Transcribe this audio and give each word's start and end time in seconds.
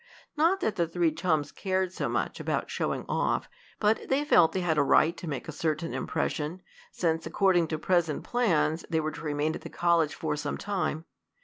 Not 0.35 0.61
that 0.61 0.77
the 0.77 0.87
three 0.87 1.11
chums 1.11 1.51
cared 1.51 1.93
so 1.93 2.09
much 2.09 2.39
about 2.39 2.71
showing 2.71 3.05
off, 3.07 3.47
but 3.79 4.09
they 4.09 4.25
felt 4.25 4.51
they 4.51 4.61
had 4.61 4.79
a 4.79 4.83
right 4.83 5.15
to 5.17 5.27
make 5.29 5.47
a 5.47 5.51
certain 5.51 5.93
impression, 5.93 6.63
since, 6.91 7.27
according 7.27 7.67
to 7.67 7.77
present 7.77 8.23
plans, 8.23 8.83
they 8.89 8.99
were 8.99 9.11
to 9.11 9.21
remain 9.21 9.53
at 9.53 9.61
the 9.61 9.69
college 9.69 10.15
for 10.15 10.35
some 10.35 10.57
time. 10.57 11.05